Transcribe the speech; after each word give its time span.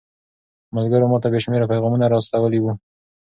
ملګرو 0.75 1.09
ماته 1.11 1.27
بې 1.31 1.39
شمېره 1.45 1.69
پيغامونه 1.71 2.05
را 2.07 2.17
استولي 2.21 2.59
وو. 2.61 2.71